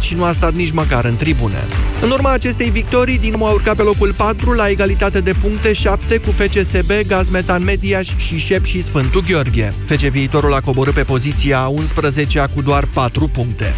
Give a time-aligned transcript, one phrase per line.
[0.00, 1.66] și nu a stat nici măcar în tribune.
[2.02, 6.18] În urma acestei victorii, Dinamo a urcat pe locul 4 la egalitate de puncte 7
[6.18, 9.74] cu FCSB, Gazmetan Mediaș și Șep și Sfântul Gheorghe.
[9.84, 13.74] FC Viitorul a coborât pe poziția 11 cu doar 4 puncte.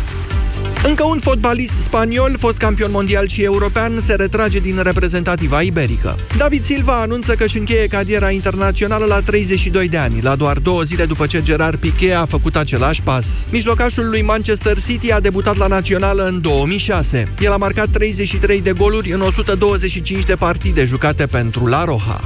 [0.85, 6.17] Încă un fotbalist spaniol, fost campion mondial și european, se retrage din reprezentativa iberică.
[6.37, 10.83] David Silva anunță că își încheie cariera internațională la 32 de ani, la doar două
[10.83, 13.47] zile după ce Gerard Piqué a făcut același pas.
[13.51, 17.33] Mijlocașul lui Manchester City a debutat la națională în 2006.
[17.41, 22.21] El a marcat 33 de goluri în 125 de partide jucate pentru La Roja.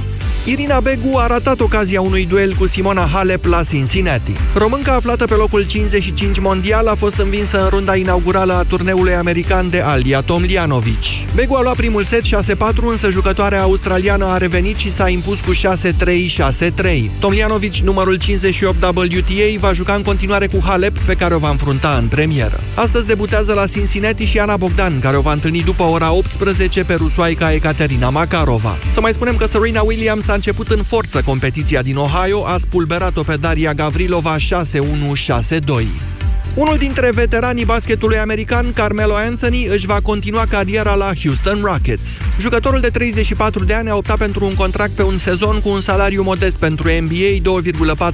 [0.45, 4.35] Irina Begu a ratat ocazia unui duel cu Simona Halep la Cincinnati.
[4.55, 9.69] Românca aflată pe locul 55 mondial a fost învinsă în runda inaugurală a turneului american
[9.69, 11.03] de Alia Tomljanovic.
[11.35, 12.25] Begu a luat primul set 6-4,
[12.89, 17.09] însă jucătoarea australiană a revenit și s-a impus cu 6-3-6-3.
[17.19, 21.97] Tomljanovic, numărul 58 WTA, va juca în continuare cu Halep, pe care o va înfrunta
[22.01, 22.59] în premieră.
[22.73, 26.93] Astăzi debutează la Cincinnati și Ana Bogdan, care o va întâlni după ora 18 pe
[26.93, 28.77] rusoaica Ekaterina Makarova.
[28.91, 33.23] Să mai spunem că Serena Williams a început în forță competiția din Ohio, a spulberat-o
[33.23, 36.12] pe Daria Gavrilova 6-1-6-2.
[36.55, 42.21] Unul dintre veteranii basketului american, Carmelo Anthony, își va continua cariera la Houston Rockets.
[42.39, 45.81] Jucătorul de 34 de ani a optat pentru un contract pe un sezon cu un
[45.81, 47.61] salariu modest pentru NBA,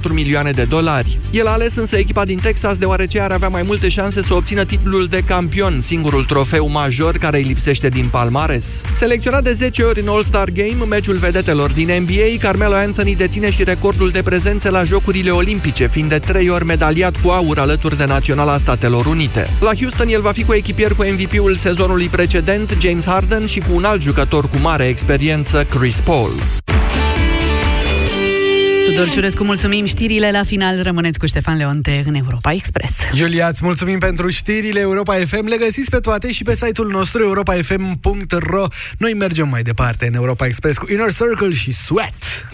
[0.12, 1.18] milioane de dolari.
[1.30, 4.64] El a ales însă echipa din Texas deoarece ar avea mai multe șanse să obțină
[4.64, 8.80] titlul de campion, singurul trofeu major care îi lipsește din palmares.
[8.96, 13.64] Selecționat de 10 ori în All-Star Game, meciul vedetelor din NBA, Carmelo Anthony deține și
[13.64, 18.04] recordul de prezențe la Jocurile Olimpice, fiind de 3 ori medaliat cu aur alături de
[18.30, 19.48] Naționala Statelor Unite.
[19.60, 23.66] La Houston el va fi cu echipier cu MVP-ul sezonului precedent, James Harden, și cu
[23.74, 26.32] un alt jucător cu mare experiență, Chris Paul.
[28.84, 30.82] Tudor Ciurescu, mulțumim știrile la final.
[30.82, 32.98] Rămâneți cu Ștefan Leonte în Europa Express.
[33.12, 35.46] Iulia, îți mulțumim pentru știrile Europa FM.
[35.46, 38.66] Le găsiți pe toate și pe site-ul nostru europafm.ro.
[38.98, 42.46] Noi mergem mai departe în Europa Express cu Inner Circle și Sweat.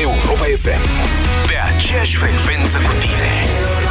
[0.00, 0.88] Europa FM.
[1.46, 3.81] Pe aceeași frecvență cu tine.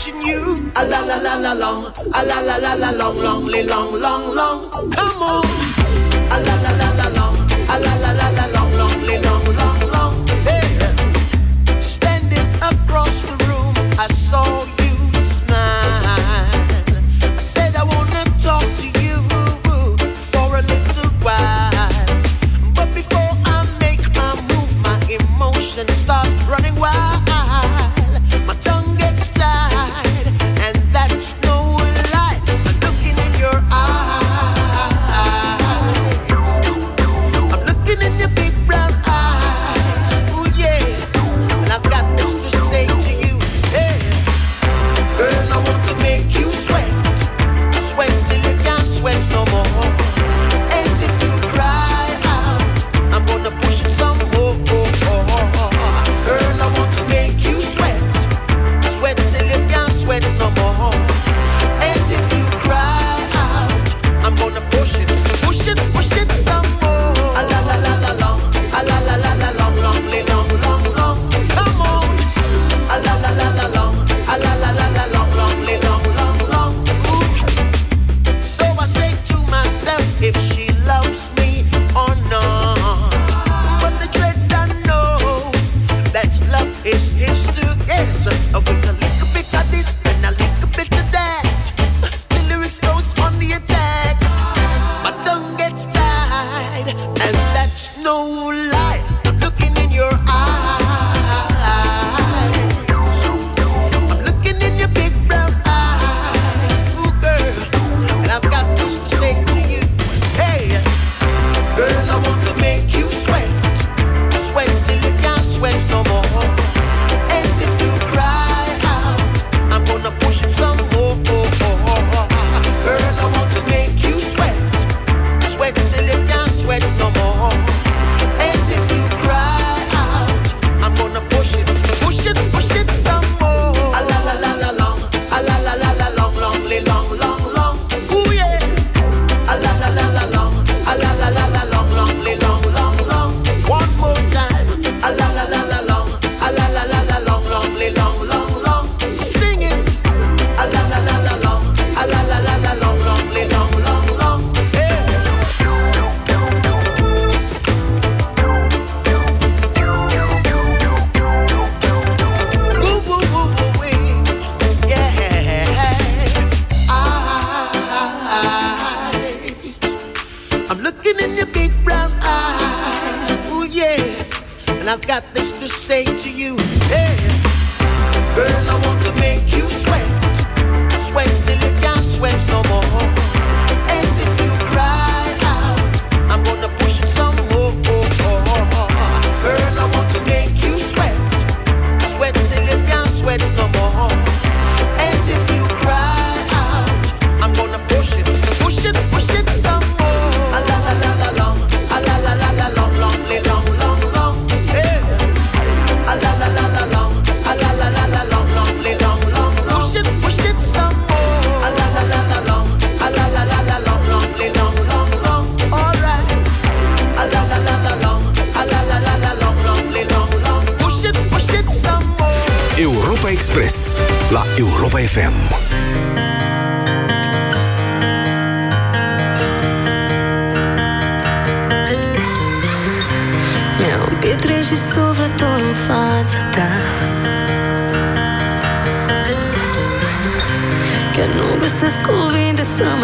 [0.00, 0.56] Watching you.
[0.76, 1.84] A la la la la long,
[2.14, 4.70] a la la la la long, long, long, long, long.
[4.70, 5.44] Come on.
[6.30, 7.29] A la la la la long,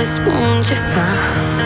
[0.07, 1.66] just won't you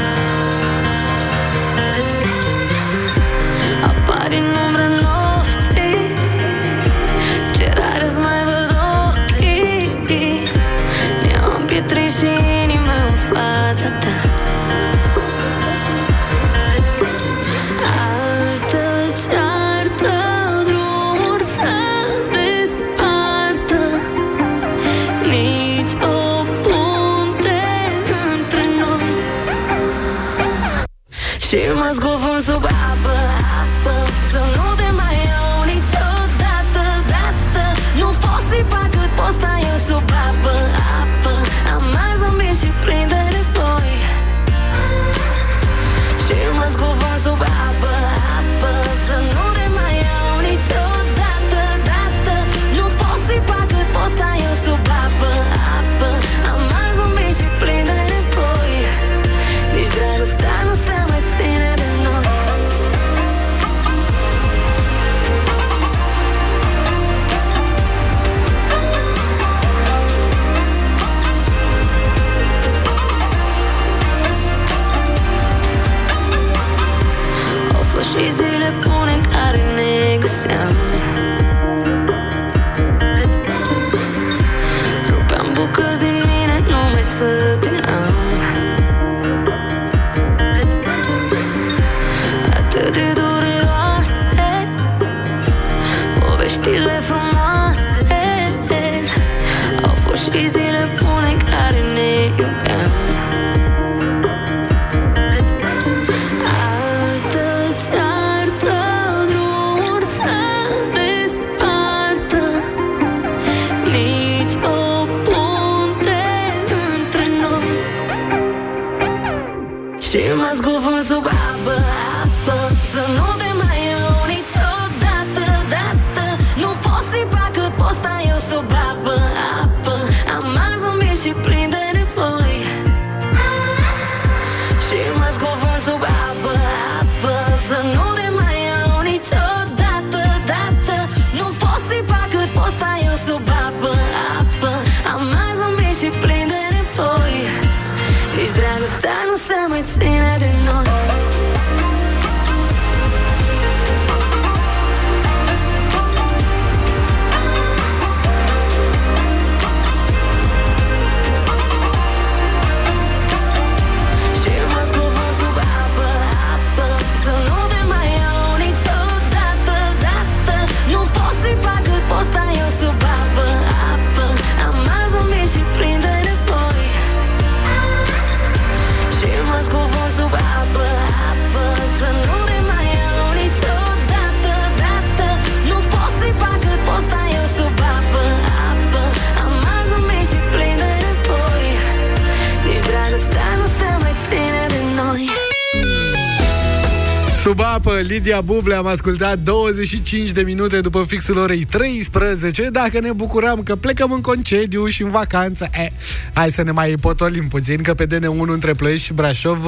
[197.50, 202.68] Sub apă, Lidia Buble am ascultat 25 de minute după fixul orei 13.
[202.70, 205.92] Dacă ne bucuram că plecăm în concediu și în vacanță, e,
[206.32, 209.66] hai să ne mai potolim puțin, că pe DN1 între Ploiești și Brașov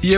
[0.00, 0.16] e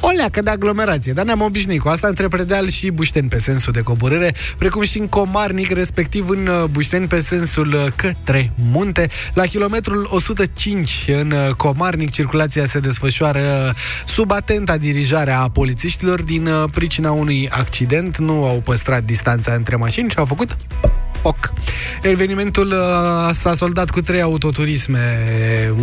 [0.00, 3.72] o leacă de aglomerație, dar ne-am obișnuit cu asta între Predeal și Bușteni pe sensul
[3.72, 9.08] de coborâre, precum și în Comarnic, respectiv în uh, Bușteni pe sensul uh, către munte.
[9.34, 13.74] La kilometrul 105 în uh, Comarnic, circulația se desfășoară
[14.06, 18.18] sub atenta dirijare a polițiștilor din uh, pricina unui accident.
[18.18, 20.56] Nu au păstrat distanța între mașini și au făcut
[21.22, 21.52] Oc.
[22.02, 25.18] Evenimentul uh, s-a soldat cu trei autoturisme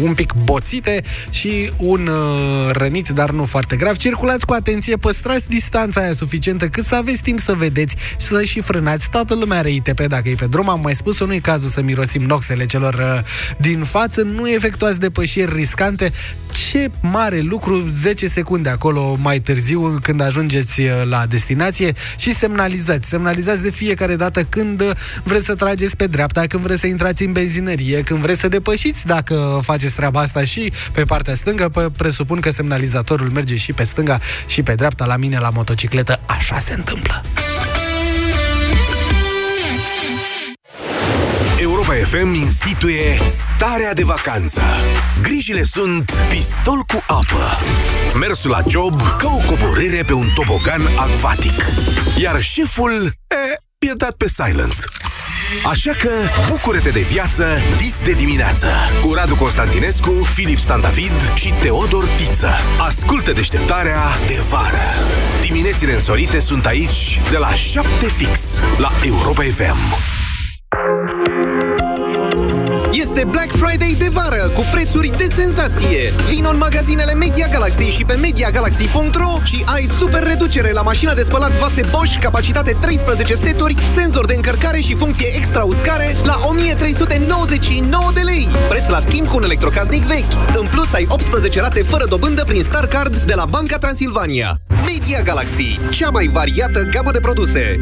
[0.01, 3.96] un pic boțite și un uh, rănit, dar nu foarte grav.
[3.96, 8.43] Circulați cu atenție, păstrați distanța aia suficientă cât să aveți timp să vedeți și să
[8.43, 9.10] și frânați.
[9.10, 10.69] Toată lumea are ITP dacă e pe drum.
[10.69, 13.25] Am mai spus-o, nu e cazul să mirosim noxele celor uh,
[13.58, 14.22] din față.
[14.22, 16.12] Nu efectuați depășiri riscante.
[16.51, 23.08] Ce mare lucru, 10 secunde acolo mai târziu când ajungeți uh, la destinație și semnalizați.
[23.08, 24.89] Semnalizați de fiecare dată când uh,
[25.24, 29.06] vreți să trageți pe dreapta, când vreți să intrați în benzinărie, când vreți să depășiți
[29.06, 33.84] dacă faceți treaba asta și pe partea stângă, pe, presupun că semnalizatorul merge și pe
[33.84, 35.06] stânga și pe dreapta.
[35.06, 37.24] La mine la motocicletă așa se întâmplă.
[42.09, 44.61] FM instituie starea de vacanță.
[45.21, 47.57] Grijile sunt pistol cu apă.
[48.19, 51.65] Mersul la job ca o coborâre pe un tobogan acvatic.
[52.17, 54.87] Iar șeful, e, e dat pe silent.
[55.65, 56.09] Așa că
[56.47, 57.47] bucură-te de viață
[57.77, 58.67] dis de dimineață
[59.01, 62.49] cu Radu Constantinescu, Filip Stan David și Teodor Tiță.
[62.77, 64.93] Ascultă deșteptarea de vară.
[65.41, 70.17] Diminețile însorite sunt aici de la 7 fix la Europa FM.
[73.19, 76.13] Este Black Friday de vară cu prețuri de senzație.
[76.27, 81.21] Vino în magazinele Media Galaxy și pe MediaGalaxy.ro și ai super reducere la mașina de
[81.21, 88.11] spălat vase Bosch, capacitate 13 seturi, senzor de încărcare și funcție extra uscare la 1399
[88.13, 88.47] de lei.
[88.69, 90.57] Preț la schimb cu un electrocasnic vechi.
[90.57, 94.57] În plus ai 18 rate fără dobândă prin Star Card de la Banca Transilvania.
[94.85, 97.79] Media Galaxy, cea mai variată gamă de produse.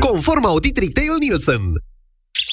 [0.00, 1.83] Conform audit Retail Nielsen.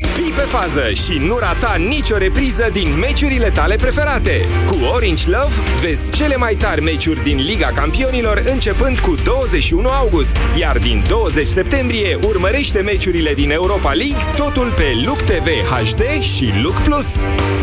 [0.00, 4.40] Fii pe fază și nu rata nicio repriză din meciurile tale preferate.
[4.66, 10.36] Cu Orange Love vezi cele mai tari meciuri din Liga Campionilor începând cu 21 august,
[10.58, 16.50] iar din 20 septembrie urmărește meciurile din Europa League, totul pe Look TV HD și
[16.62, 17.06] Look Plus.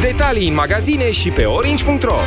[0.01, 2.17] Detalii în magazine și pe orange.ro.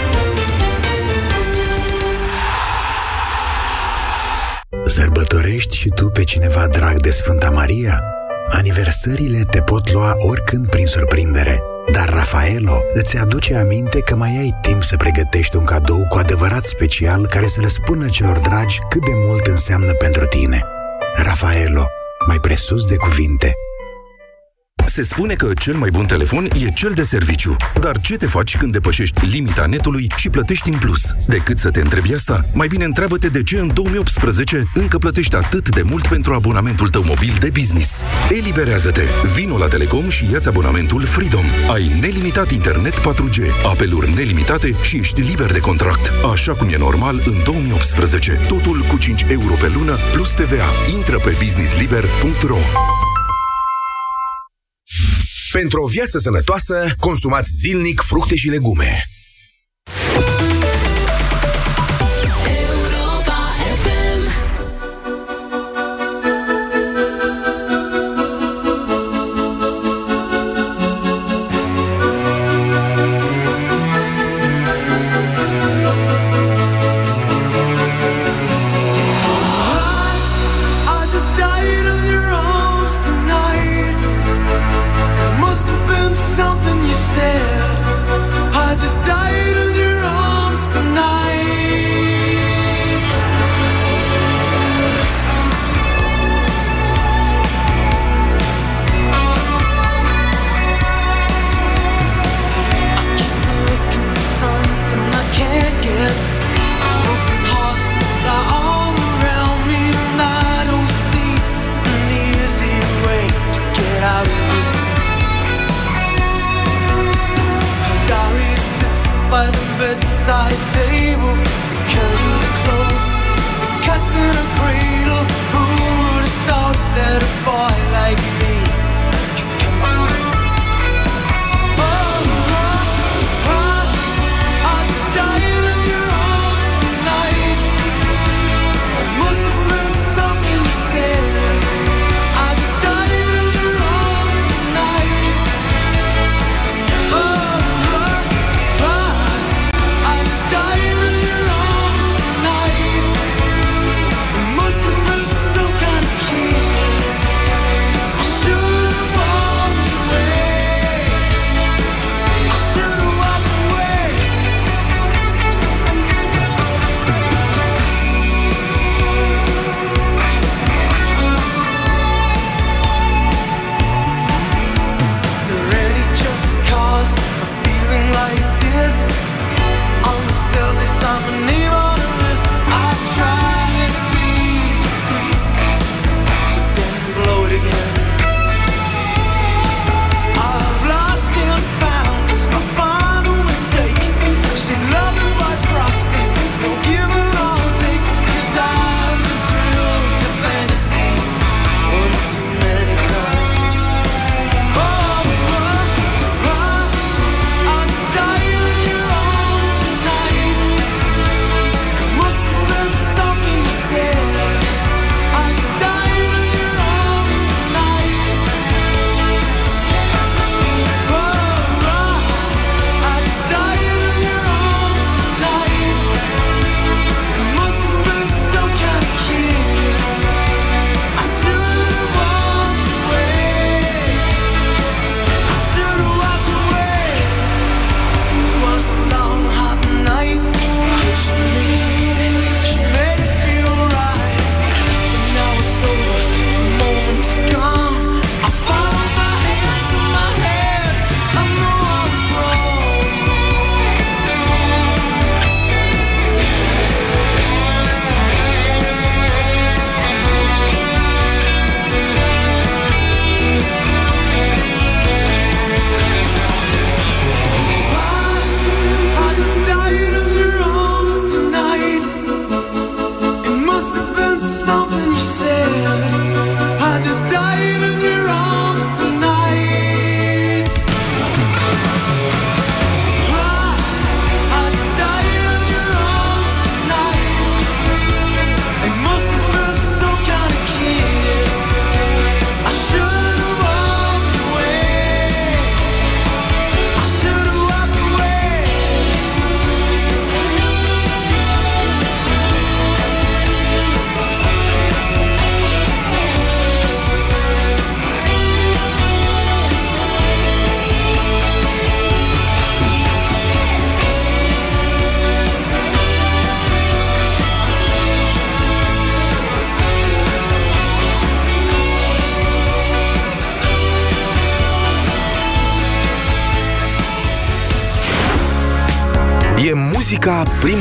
[4.85, 8.16] Sărbătorești și tu pe cineva drag de Sfânta Maria?
[8.57, 11.59] Aniversările te pot lua oricând prin surprindere,
[11.93, 16.65] dar Rafaelo îți aduce aminte că mai ai timp să pregătești un cadou cu adevărat
[16.65, 20.63] special care să le spună celor dragi cât de mult înseamnă pentru tine.
[21.17, 21.87] Rafaelo,
[22.27, 23.55] mai presus de cuvinte.
[24.97, 27.57] Se spune că cel mai bun telefon e cel de serviciu.
[27.81, 31.15] Dar ce te faci când depășești limita netului și plătești în plus?
[31.27, 35.69] Decât să te întrebi asta, mai bine întreabă-te de ce în 2018 încă plătești atât
[35.69, 38.03] de mult pentru abonamentul tău mobil de business.
[38.31, 39.03] Eliberează-te!
[39.35, 41.45] Vino la Telecom și ia abonamentul Freedom.
[41.73, 46.13] Ai nelimitat internet 4G, apeluri nelimitate și ești liber de contract.
[46.33, 48.41] Așa cum e normal în 2018.
[48.49, 50.69] Totul cu 5 euro pe lună plus TVA.
[50.97, 52.59] Intră pe businessliber.ro
[55.57, 59.05] Pentru o viață sănătoasă, consumați zilnic fructe și legume.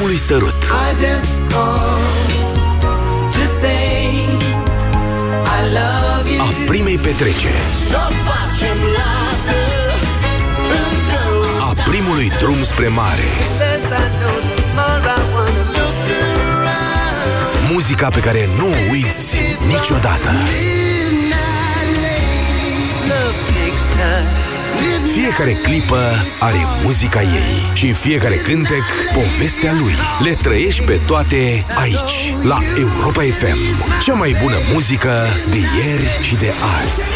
[0.06, 2.42] Primului sărut I just called
[3.36, 4.06] to say
[5.58, 6.42] I love you.
[6.42, 9.62] A primei petreceri Să facem lată
[10.82, 11.24] încă
[11.70, 13.30] A primului drum spre mare
[13.62, 17.72] Yes, I know tomorrow I wanna look around.
[17.72, 19.38] Muzica pe care nu o uiți
[19.68, 21.36] niciodată Midnight
[22.04, 22.76] lane,
[23.10, 24.55] love takes time.
[25.14, 26.00] Fiecare clipă
[26.40, 28.84] are muzica ei Și fiecare cântec
[29.14, 29.94] povestea lui.
[30.24, 33.58] Le trăiești pe toate aici La Europa FM
[34.02, 35.10] Cea mai bună muzică
[35.50, 37.16] de ieri și de azi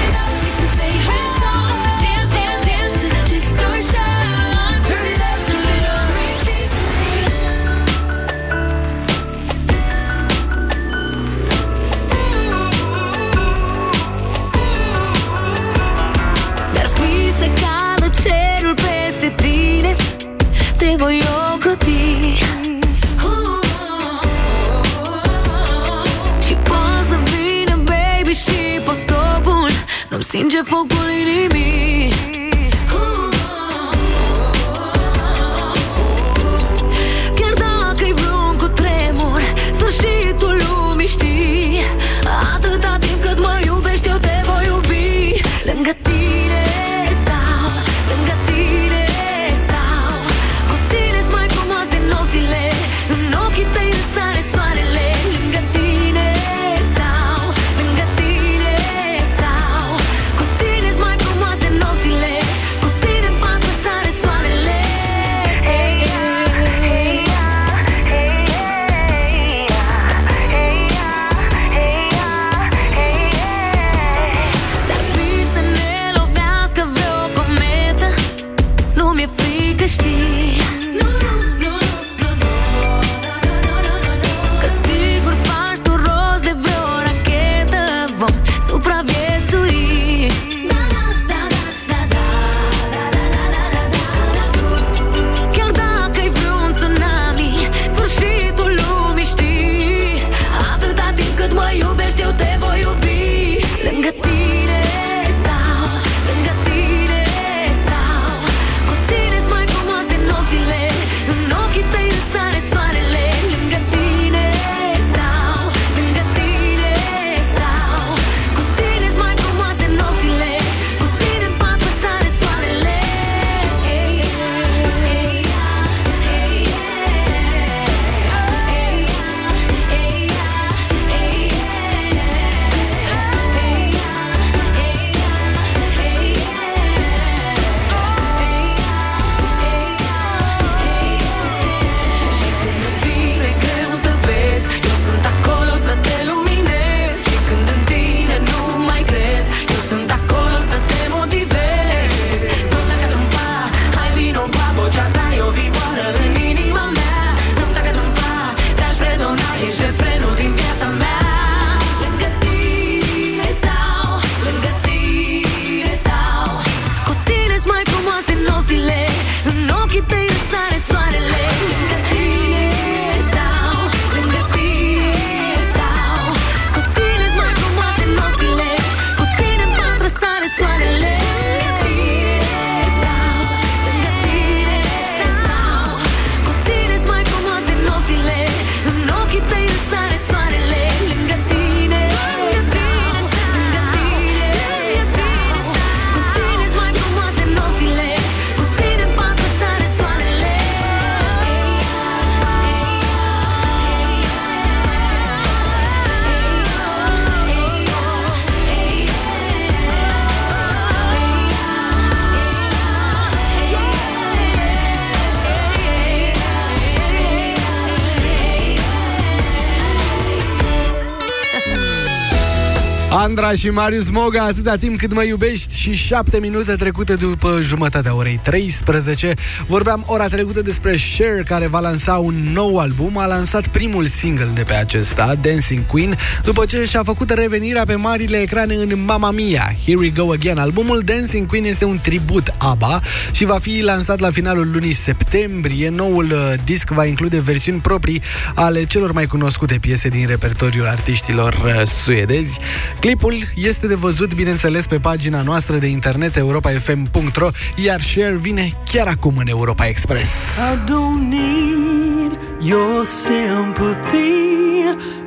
[223.50, 228.16] Laura și Marius Moga Atâta timp cât mă iubești și șapte minute trecute după jumătatea
[228.16, 229.34] orei 13
[229.68, 233.18] Vorbeam ora trecută despre Cher care va lansa un nou album.
[233.18, 237.96] A lansat primul single de pe acesta, Dancing Queen După ce și-a făcut revenirea pe
[237.96, 239.76] marile ecrane în Mamma Mia.
[239.86, 240.58] Here We Go Again.
[240.58, 245.90] Albumul Dancing Queen este un tribut ABBA Și va fi lansat la finalul lunii septembrie.
[245.90, 248.22] Noul uh, disc va include versiuni proprii
[248.56, 252.60] ale celor mai cunoscute piese din repertoriul artiștilor uh, suedezi.
[253.00, 259.08] Clipul este de văzut, bineînțeles, pe pagina noastră de internet europafm.ro, iar Share vine chiar
[259.08, 260.30] acum în Europa Express.
[260.58, 264.40] I don't need your sympathy.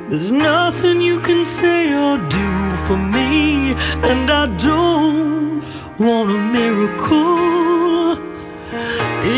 [0.09, 3.75] There's nothing you can say or do for me.
[4.03, 5.63] And I don't
[5.97, 8.21] want a miracle.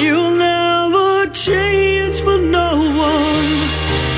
[0.04, 2.70] You'll never change for no
[3.14, 3.52] one.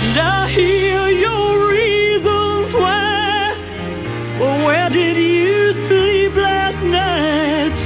[0.05, 3.26] And I hear your reasons why.
[4.39, 7.79] Where did you sleep last night?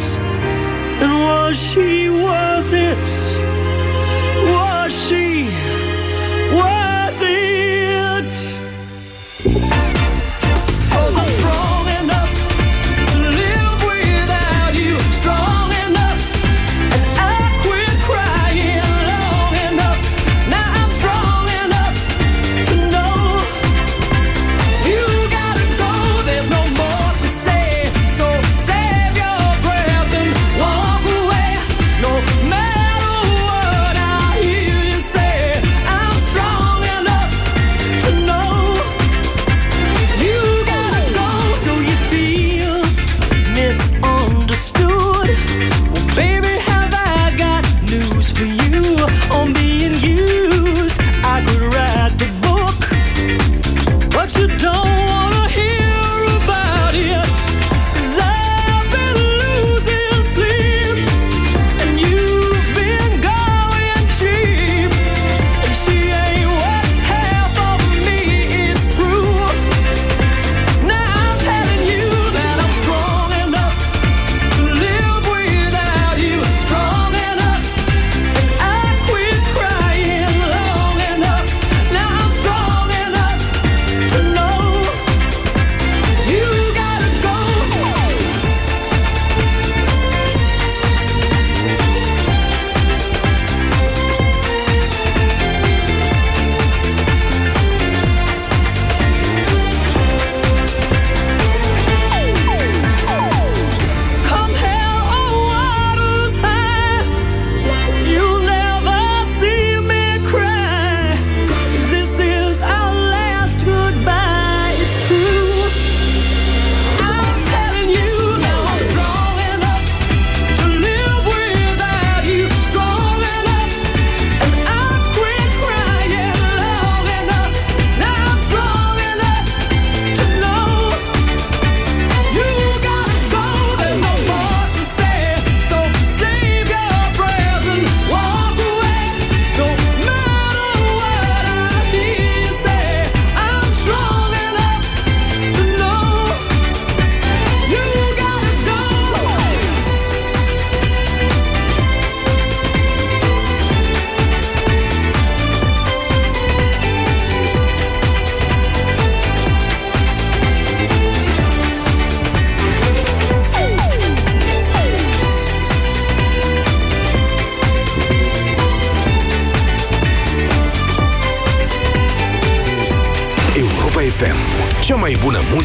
[1.02, 3.61] And was she worth it?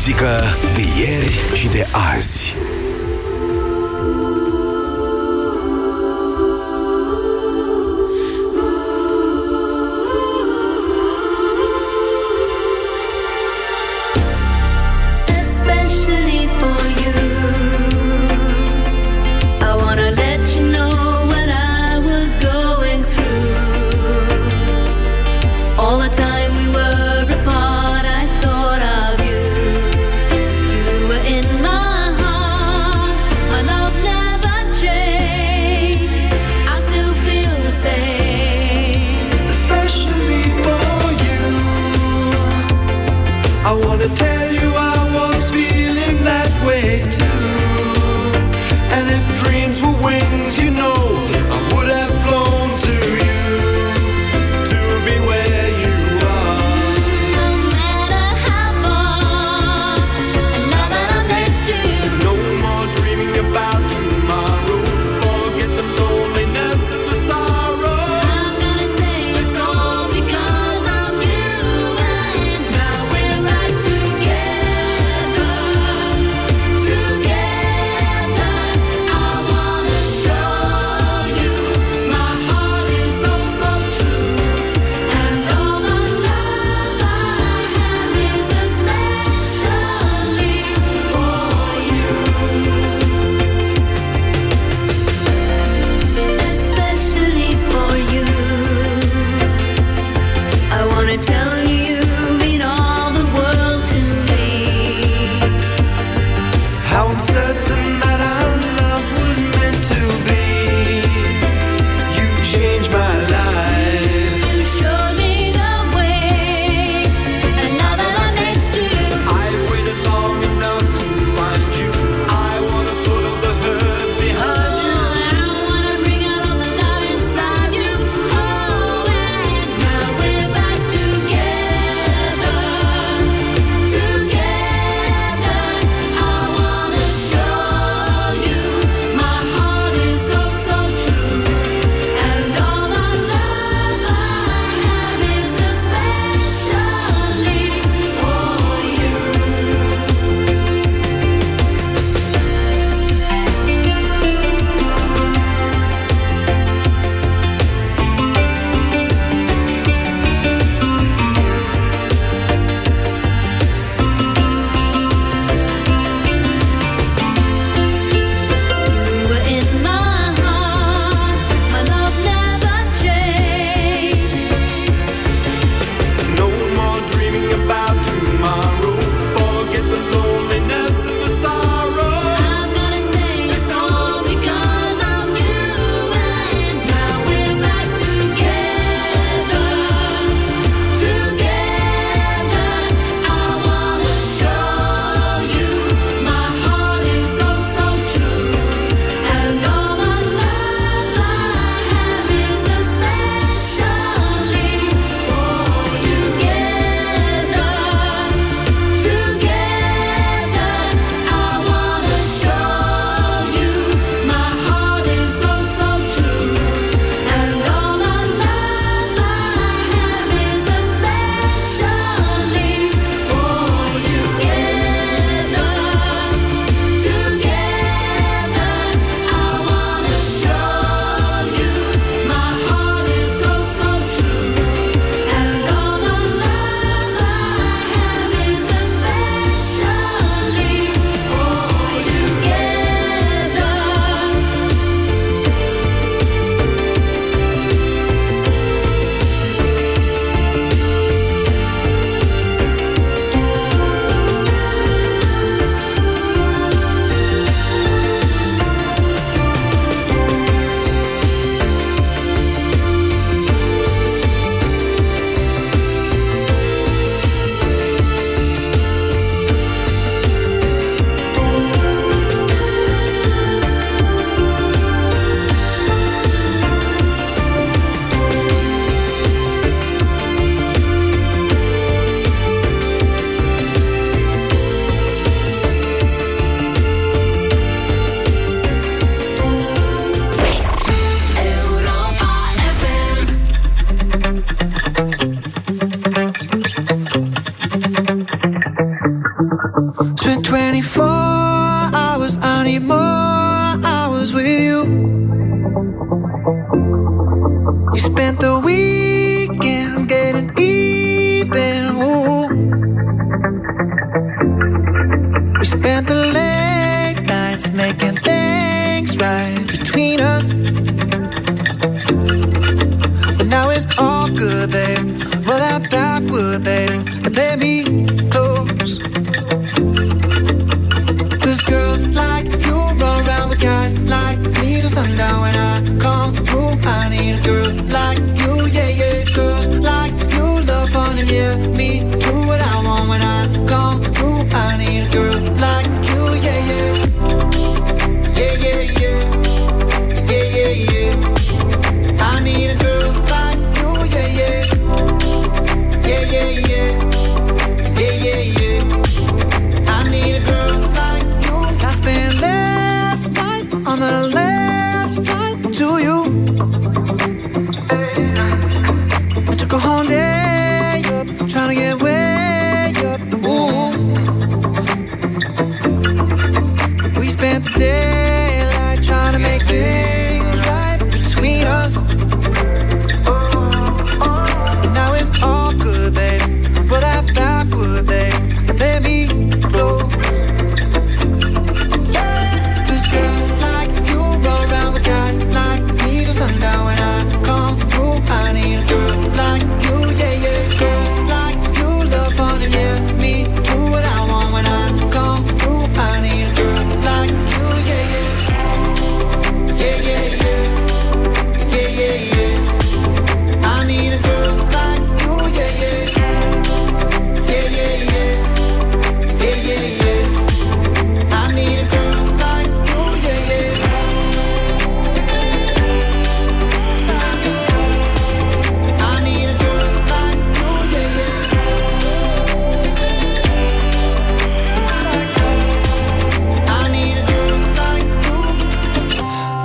[0.06, 0.55] muzică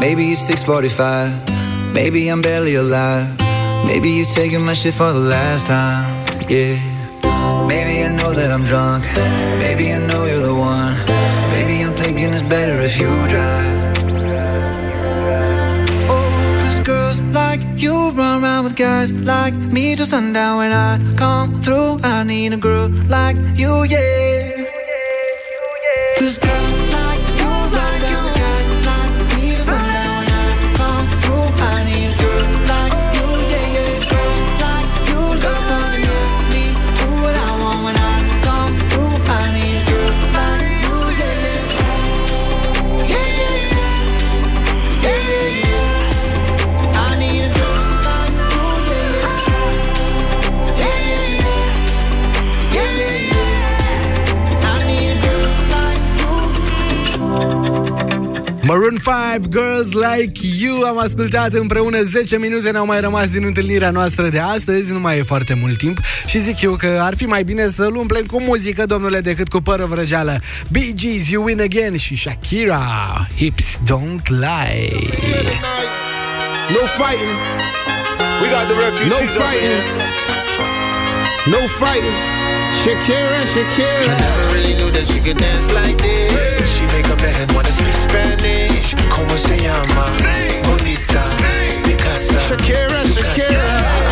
[0.01, 1.93] Maybe it's 645.
[1.93, 3.27] Maybe I'm barely alive.
[3.85, 6.09] Maybe you're taking my shit for the last time.
[6.49, 6.73] Yeah.
[7.67, 9.05] Maybe I know that I'm drunk.
[9.61, 10.95] Maybe I know you're the one.
[11.53, 13.77] Maybe I'm thinking it's better if you drive.
[16.09, 20.57] Oh, cause girls like you run around with guys like me till sundown.
[20.57, 24.50] When I come through, I need a girl like you, yeah.
[58.91, 63.89] Maroon 5, Girls Like You Am ascultat împreună 10 minute Ne-au mai rămas din întâlnirea
[63.89, 67.25] noastră de astăzi Nu mai e foarte mult timp Și zic eu că ar fi
[67.25, 70.39] mai bine să-l umplem cu muzică Domnule, decât cu pără vrăgeală
[70.71, 75.09] Bee Gees, You Win Again Și Shakira Hips Don't Lie
[76.69, 77.37] No fighting.
[78.41, 79.71] We got the refugees No up in fighting.
[79.71, 80.11] here.
[81.51, 82.40] No fighting.
[82.79, 84.07] Shakira, Shakira.
[84.07, 86.65] I never really knew that she could dance like this.
[86.75, 88.95] She make a man wanna speak Spanish.
[89.09, 90.05] Como se llama?
[90.63, 91.23] Bonita.
[91.83, 92.39] Picasa.
[92.47, 93.67] Shakira, Shakira.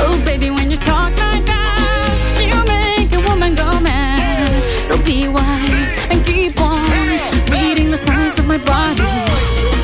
[0.06, 4.64] Oh, baby, when you talk like that, you make a woman go mad.
[4.86, 6.84] So be wise and keep on
[7.50, 9.02] reading the signs of my body.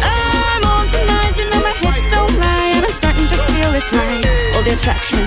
[0.04, 3.92] I'm on tonight, you know my hips don't lie, and I'm starting to feel it's
[3.92, 4.26] right.
[4.56, 5.26] All the attraction,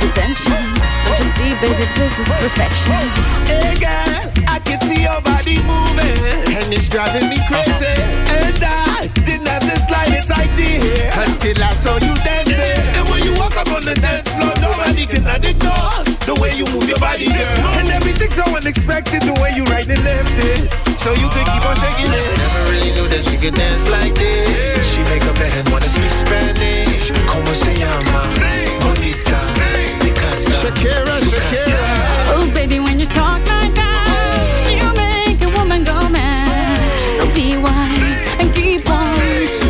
[0.00, 0.77] the tension.
[1.18, 2.94] Don't see, baby, this is perfection.
[3.50, 6.14] Hey girl, I can see your body moving,
[6.54, 7.98] and it's driving me crazy.
[8.30, 12.86] And I didn't have the slightest idea until I saw you dancing.
[12.94, 16.70] And when you walk up on the dance floor, nobody can ignore the way you
[16.70, 17.66] move your body, girl.
[17.82, 20.70] And everything's so unexpected, the way you right and left it,
[21.02, 22.26] so you could keep on shaking it.
[22.38, 24.86] Never really knew that she could dance like this.
[24.94, 27.10] She make a man wanna speak Spanish.
[27.26, 28.22] Como se llama?
[28.86, 29.57] Bonita.
[30.58, 31.86] Shakira, Shakira.
[32.34, 36.82] Oh, baby, when you talk like that, you make a woman go mad.
[37.16, 39.14] So be wise and keep on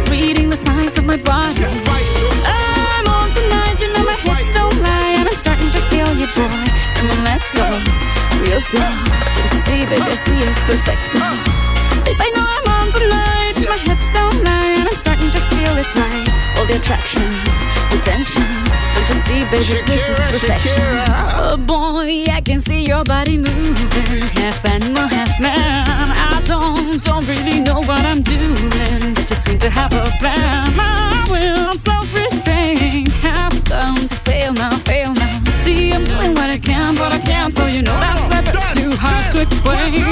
[0.09, 1.61] reading the signs of my body.
[1.61, 6.27] I'm on tonight, you know my hips don't lie, and I'm starting to feel you,
[6.33, 6.57] boy.
[6.97, 7.69] Come on, let's go
[8.41, 8.81] real slow.
[8.81, 11.05] Don't you see, baby, I see it's perfect.
[12.09, 13.55] Babe, I know I'm on tonight.
[13.69, 16.28] My hips don't lie, and I'm starting to feel it's right.
[16.69, 17.23] The attraction,
[17.89, 18.43] the tension.
[18.43, 20.83] Don't you see, baby, this is Shakira, perfection.
[20.83, 21.07] Shakira.
[21.39, 26.11] Oh boy, I can see your body moving, half animal, half man.
[26.13, 30.77] I don't, don't really know what I'm doing, but you seem to have a plan.
[30.77, 35.41] My will, self-restraint, have come to fail now, fail now.
[35.65, 38.55] See, I'm doing what I can, but I can't, so you know that's a bit
[38.77, 40.05] too hard to explain.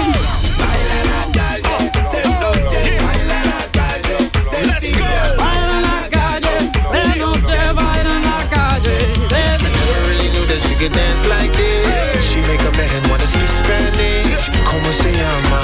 [10.89, 12.31] Knew that she could dance like this.
[12.31, 14.51] She make a man wanna speak Spanish.
[14.65, 15.61] Como se llama?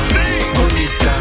[0.54, 1.12] Bonita.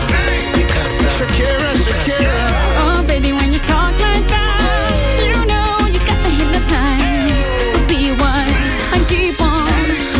[0.53, 1.07] Picasa.
[1.09, 2.33] Shakira, Shakira.
[2.79, 7.51] Oh, baby, when you talk like that, you know you got me hypnotized.
[7.71, 9.69] So be wise and keep on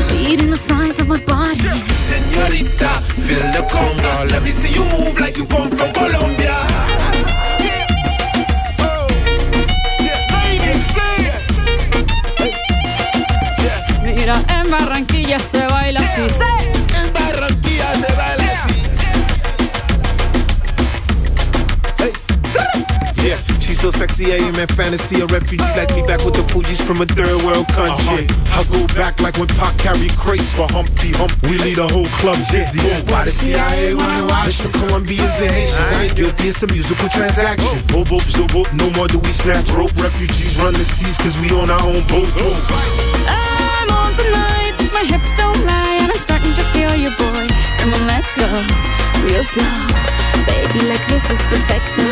[0.10, 1.56] reading the signs of my body.
[2.08, 4.32] Señorita, feel the conga.
[4.32, 6.91] Let me see you move like you come from Colombia.
[15.32, 16.22] Barranquilla se baila así.
[16.94, 18.82] En Barranquilla se baila así.
[23.24, 25.22] Yeah, she's so sexy, I am in fantasy.
[25.22, 28.28] A refugee like me back with the Fuji's from a third world country.
[28.28, 28.60] Uh-huh.
[28.60, 31.32] I go back like when Pac carried crates for Humpty Hump.
[31.44, 32.82] We lead a whole club dizzy.
[33.08, 35.92] Why the CIA wanna watch from Colombians and Haitians?
[35.92, 37.70] I ain't guilty, it's a musical transaction.
[37.96, 38.04] Oh.
[38.04, 39.96] Boop, boop, so boop, no more do we snatch rope.
[39.96, 42.28] Refugees run the seas cause we on our own boat.
[42.36, 43.22] Oh.
[43.30, 44.61] I'm on tonight,
[45.02, 47.46] my hips don't lie, and I'm starting to feel you, boy.
[47.82, 48.46] Come on, let's go
[49.26, 49.74] real slow.
[50.46, 52.06] Baby, like this is perfecto.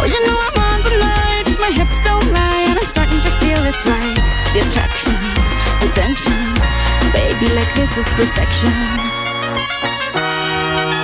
[0.00, 3.60] Oh, you know I'm on tonight, my hips don't lie, and I'm starting to feel
[3.68, 4.16] it's right.
[4.56, 5.12] The attraction,
[5.84, 6.32] the tension.
[7.12, 8.72] Baby, like this is perfection.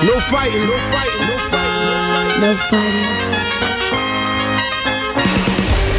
[0.09, 0.65] No fighting.
[0.65, 1.25] No fighting.
[1.29, 2.41] No fighting.
[2.41, 3.13] No fighting.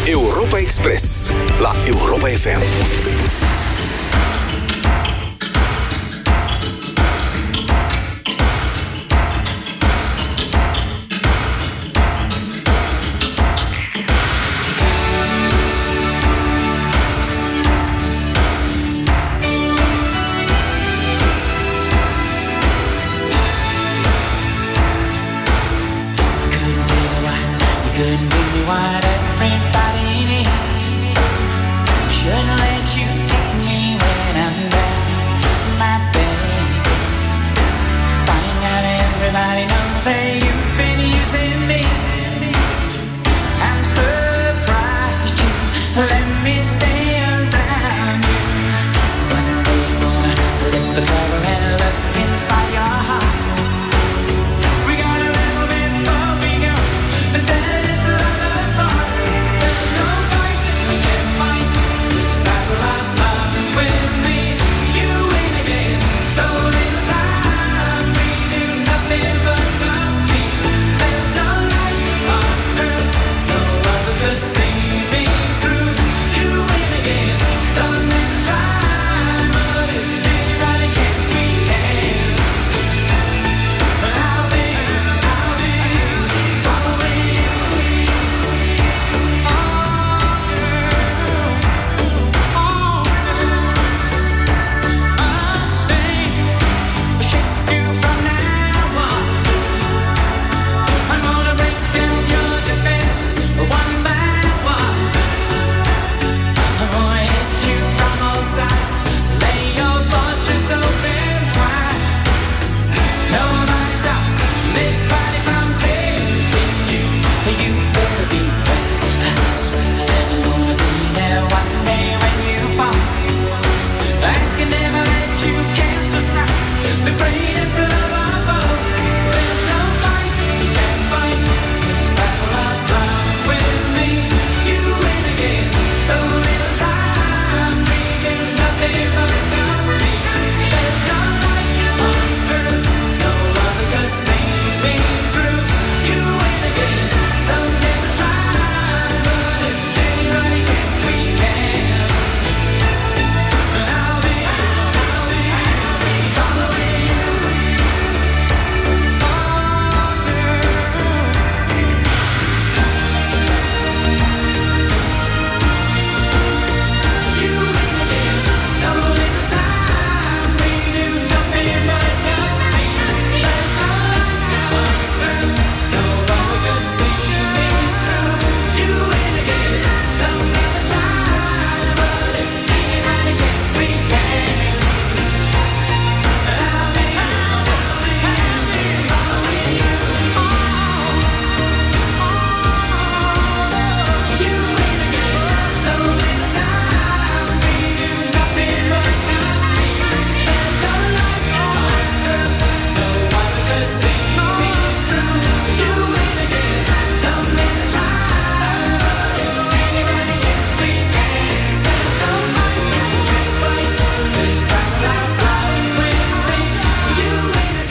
[0.08, 1.32] Europa Express
[1.62, 3.45] la Europa FM.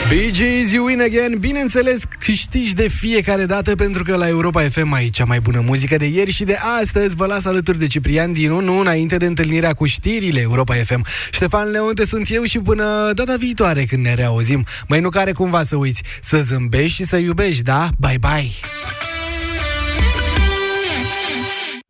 [0.09, 1.37] Bee Gees, You Win Again.
[1.39, 5.95] Bineînțeles, câștigi de fiecare dată Pentru că la Europa FM ai cea mai bună muzică
[5.95, 7.15] de ieri Și de astăzi.
[7.15, 11.69] Vă las alături de Ciprian Dinu Nu înainte de întâlnirea cu știrile Europa FM Ștefan
[11.71, 14.65] Leonte sunt eu și până data viitoare Când ne reauzim.
[14.87, 17.89] Mai nu care cumva să uiți Să zâmbești și să iubești, da?
[17.99, 18.51] Bye bye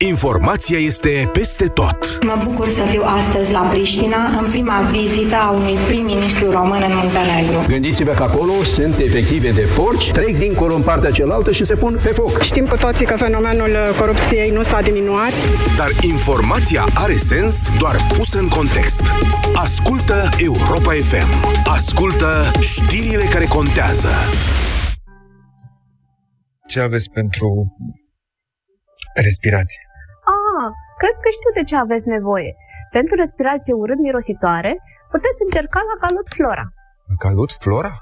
[0.05, 2.23] Informația este peste tot.
[2.23, 6.95] Mă bucur să fiu astăzi la Priștina în prima vizită a unui prim-ministru român în
[6.95, 7.65] Muntenegru.
[7.67, 11.99] Gândiți-vă că acolo sunt efective de porci, trec dincolo în partea cealaltă și se pun
[12.03, 12.41] pe foc.
[12.41, 15.31] Știm cu toții că fenomenul corupției nu s-a diminuat.
[15.77, 19.01] Dar informația are sens doar pusă în context.
[19.55, 21.59] Ascultă Europa FM.
[21.65, 24.09] Ascultă știrile care contează.
[26.67, 27.75] Ce aveți pentru
[29.23, 29.84] respirație?
[30.61, 32.51] Ah, cred că știu de ce aveți nevoie.
[32.97, 34.71] Pentru respirație urât-mirositoare,
[35.13, 36.65] puteți încerca la Calut Flora.
[37.23, 37.93] Calut Flora?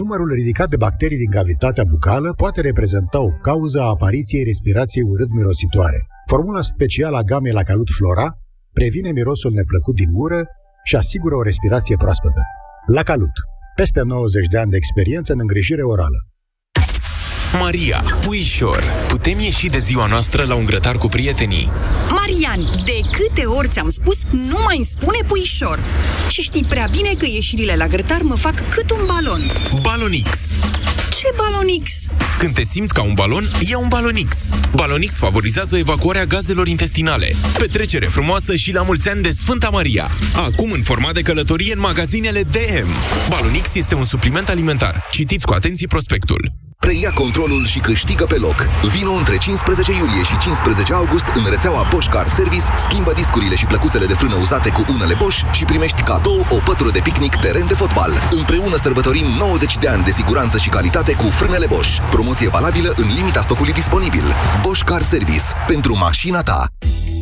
[0.00, 6.00] Numărul ridicat de bacterii din cavitatea bucală poate reprezenta o cauză a apariției respirației urât-mirositoare.
[6.30, 8.28] Formula specială a gamei la Calut Flora
[8.72, 10.40] previne mirosul neplăcut din gură
[10.84, 12.42] și asigură o respirație proaspătă.
[12.86, 13.36] La Calut,
[13.74, 16.18] peste 90 de ani de experiență în îngrijire orală.
[17.58, 21.70] Maria, puișor, putem ieși de ziua noastră la un grătar cu prietenii?
[22.08, 25.84] Marian, de câte ori ți-am spus, nu mai îmi spune puișor.
[26.28, 29.50] Și știi prea bine că ieșirile la grătar mă fac cât un balon.
[29.80, 30.28] Balonix.
[31.18, 31.90] Ce balonix?
[32.38, 34.36] Când te simți ca un balon, ia un Balonix.
[34.74, 37.34] Balonix favorizează evacuarea gazelor intestinale.
[37.58, 40.08] Petrecere frumoasă și la mulți ani de Sfânta Maria.
[40.36, 42.88] Acum în format de călătorie în magazinele DM.
[43.28, 45.02] Balonix este un supliment alimentar.
[45.10, 46.61] Citiți cu atenție prospectul.
[46.86, 48.58] Preia controlul și câștigă pe loc.
[48.92, 53.66] Vino între 15 iulie și 15 august în rețeaua Bosch Car Service, schimbă discurile și
[53.66, 57.66] plăcuțele de frână uzate cu unele Bosch și primești cadou o pătură de picnic teren
[57.68, 58.12] de fotbal.
[58.30, 61.98] Împreună sărbătorim 90 de ani de siguranță și calitate cu frânele Bosch.
[62.10, 64.24] Promoție valabilă în limita stocului disponibil.
[64.62, 65.46] Bosch Car Service.
[65.66, 66.66] Pentru mașina ta.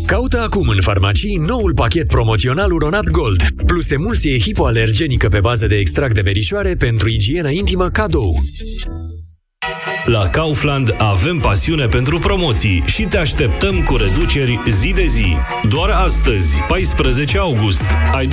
[0.07, 5.77] Caută acum în farmacii noul pachet promoțional Uronat Gold, plus emulsie hipoalergenică pe bază de
[5.77, 8.41] extract de verișoare pentru igienă intimă cadou.
[10.05, 15.37] La Kaufland avem pasiune pentru promoții și te așteptăm cu reduceri zi de zi.
[15.69, 17.85] Doar astăzi, 14 august,
[18.15, 18.31] ai 20%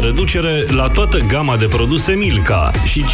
[0.00, 3.04] reducere la toată gama de produse Milka și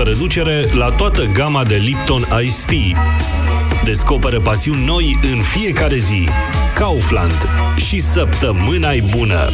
[0.00, 3.00] 15% reducere la toată gama de Lipton Ice Tea.
[3.84, 6.28] Descoperă pasiuni noi în fiecare zi.
[6.74, 7.48] Kaufland.
[7.76, 9.48] Și săptămâna bună!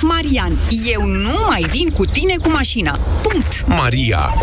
[0.00, 0.52] Marian,
[0.86, 2.98] eu nu mai vin cu tine cu mașina.
[3.22, 3.64] Punct.
[3.66, 4.30] Maria,